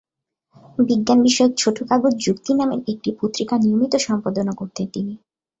বিজ্ঞানবিষয়ক 0.79 1.51
ছোট 1.57 1.77
কাগজ 1.89 2.13
যুক্তি 2.25 2.51
নামের 2.53 2.81
একটি 2.91 3.09
পত্রিকা 3.19 3.55
নিয়মিত 3.63 3.93
সম্পাদনা 4.07 4.53
করতেন 4.55 4.85
তিনি। 4.93 5.13